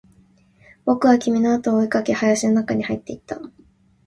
[0.83, 3.39] 僕は君のあとを追いかけ、林の中に入っていった